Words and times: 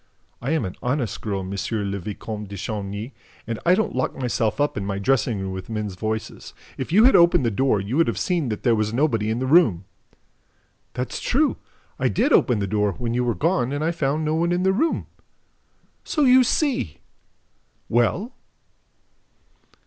I 0.41 0.49
am 0.53 0.65
an 0.65 0.73
honest 0.81 1.21
girl, 1.21 1.41
M. 1.41 1.51
le 1.51 1.99
Vicomte 1.99 2.49
de 2.49 2.57
Chagny, 2.57 3.13
and 3.45 3.59
I 3.67 3.75
don't 3.75 3.93
lock 3.95 4.15
myself 4.17 4.59
up 4.59 4.75
in 4.75 4.83
my 4.83 4.97
dressing 4.97 5.39
room 5.39 5.51
with 5.51 5.69
men's 5.69 5.93
voices. 5.93 6.55
If 6.75 6.91
you 6.91 7.03
had 7.03 7.15
opened 7.15 7.45
the 7.45 7.51
door, 7.51 7.79
you 7.79 7.97
would 7.97 8.07
have 8.07 8.17
seen 8.17 8.49
that 8.49 8.63
there 8.63 8.73
was 8.73 8.95
nobody 8.95 9.29
in 9.29 9.37
the 9.37 9.45
room!" 9.45 9.85
"That's 10.95 11.19
true! 11.19 11.57
I 11.99 12.07
did 12.07 12.33
open 12.33 12.57
the 12.57 12.65
door, 12.65 12.93
when 12.93 13.13
you 13.13 13.23
were 13.23 13.35
gone, 13.35 13.71
and 13.71 13.83
I 13.83 13.91
found 13.91 14.25
no 14.25 14.33
one 14.33 14.51
in 14.51 14.63
the 14.63 14.73
room." 14.73 15.05
"So 16.03 16.23
you 16.23 16.43
see!... 16.43 17.01
Well?" 17.87 18.33